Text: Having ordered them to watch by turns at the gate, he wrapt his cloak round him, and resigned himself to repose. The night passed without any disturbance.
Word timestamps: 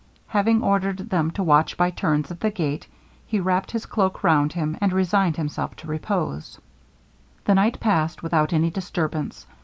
Having 0.29 0.63
ordered 0.63 0.97
them 1.11 1.29
to 1.29 1.43
watch 1.43 1.77
by 1.77 1.91
turns 1.91 2.31
at 2.31 2.39
the 2.39 2.49
gate, 2.49 2.87
he 3.27 3.39
wrapt 3.39 3.69
his 3.69 3.85
cloak 3.85 4.23
round 4.23 4.51
him, 4.53 4.75
and 4.81 4.91
resigned 4.91 5.37
himself 5.37 5.75
to 5.75 5.87
repose. 5.87 6.57
The 7.45 7.53
night 7.53 7.79
passed 7.79 8.23
without 8.23 8.51
any 8.51 8.71
disturbance. 8.71 9.45